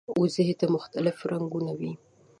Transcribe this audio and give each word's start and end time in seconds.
وزې 0.19 0.43
د 0.59 0.63
مختلفو 0.75 1.23
رنګونو 1.31 1.71
وي 1.79 1.93